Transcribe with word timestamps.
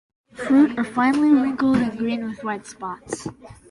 The 0.31 0.37
fruit 0.45 0.79
are 0.79 0.83
finely 0.83 1.29
wrinkled 1.29 1.77
and 1.77 1.95
green 1.95 2.25
with 2.27 2.43
white 2.43 2.65
spots. 2.65 3.27